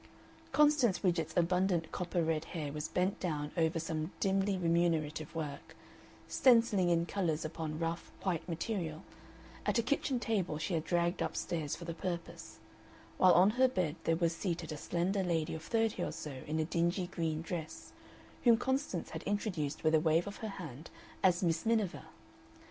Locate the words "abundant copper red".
1.37-2.45